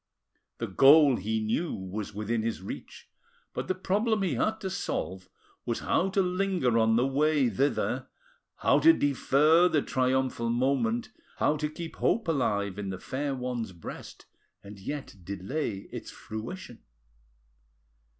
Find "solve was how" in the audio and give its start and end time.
4.71-6.09